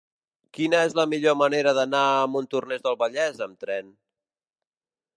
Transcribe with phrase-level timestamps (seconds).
[0.57, 3.97] Quina és la millor manera d'anar a Montornès del Vallès amb tren?